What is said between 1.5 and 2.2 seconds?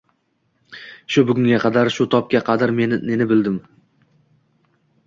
qadar, shu